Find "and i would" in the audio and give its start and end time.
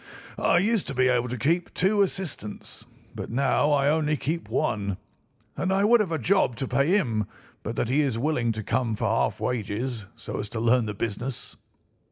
5.55-5.99